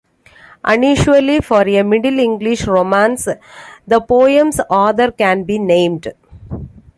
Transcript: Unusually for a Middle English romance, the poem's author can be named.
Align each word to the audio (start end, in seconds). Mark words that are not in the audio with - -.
Unusually 0.63 1.39
for 1.41 1.61
a 1.61 1.83
Middle 1.83 2.17
English 2.17 2.65
romance, 2.65 3.27
the 3.85 4.01
poem's 4.01 4.59
author 4.67 5.11
can 5.11 5.43
be 5.43 5.59
named. 5.59 6.11